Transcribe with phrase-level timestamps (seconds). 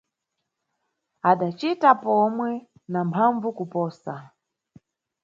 [1.29, 2.51] –Adacita pomwe,
[2.91, 4.13] na mphambvu kuposa.